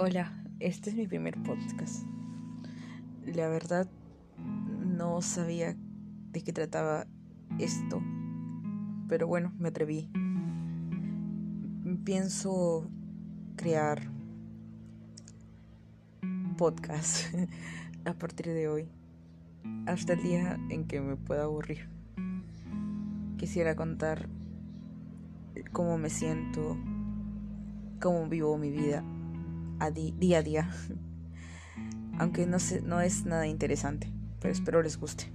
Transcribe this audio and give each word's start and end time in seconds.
Hola, 0.00 0.32
este 0.60 0.90
es 0.90 0.96
mi 0.96 1.08
primer 1.08 1.42
podcast. 1.42 2.06
La 3.24 3.48
verdad 3.48 3.88
no 4.36 5.20
sabía 5.22 5.74
de 6.30 6.40
qué 6.40 6.52
trataba 6.52 7.08
esto, 7.58 8.00
pero 9.08 9.26
bueno, 9.26 9.52
me 9.58 9.70
atreví. 9.70 10.08
Pienso 12.04 12.88
crear 13.56 14.08
podcast 16.56 17.34
a 18.04 18.14
partir 18.14 18.46
de 18.46 18.68
hoy, 18.68 18.88
hasta 19.86 20.12
el 20.12 20.22
día 20.22 20.60
en 20.70 20.86
que 20.86 21.00
me 21.00 21.16
pueda 21.16 21.42
aburrir. 21.42 21.88
Quisiera 23.36 23.74
contar 23.74 24.28
cómo 25.72 25.98
me 25.98 26.08
siento, 26.08 26.76
cómo 27.98 28.28
vivo 28.28 28.56
mi 28.58 28.70
vida 28.70 29.02
a 29.78 29.90
día 29.90 30.38
a 30.38 30.42
día. 30.42 30.70
Aunque 32.18 32.46
no, 32.46 32.58
no 32.84 33.00
es 33.00 33.24
nada 33.24 33.46
interesante, 33.46 34.10
pero 34.40 34.52
espero 34.52 34.82
les 34.82 34.98
guste. 34.98 35.30